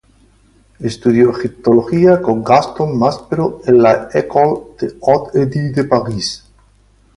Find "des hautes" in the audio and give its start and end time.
4.79-5.35